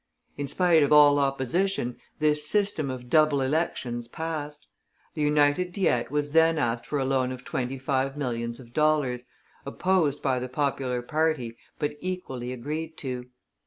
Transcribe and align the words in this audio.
In 0.35 0.47
spite 0.47 0.81
of 0.81 0.91
all 0.91 1.19
opposition 1.19 1.95
this 2.17 2.47
system 2.47 2.89
of 2.89 3.07
double 3.07 3.39
elections 3.39 4.07
passed. 4.07 4.65
The 5.13 5.21
United 5.21 5.71
Diet 5.71 6.09
was 6.09 6.31
then 6.31 6.57
asked 6.57 6.87
for 6.87 6.97
a 6.97 7.05
loan 7.05 7.31
of 7.31 7.45
twenty 7.45 7.77
five 7.77 8.17
millions 8.17 8.59
of 8.59 8.73
dollars, 8.73 9.25
opposed 9.63 10.23
by 10.23 10.39
the 10.39 10.49
popular 10.49 11.03
party, 11.03 11.55
but 11.77 11.97
equally 12.01 12.51
agreed 12.51 12.97
to. 12.97 13.29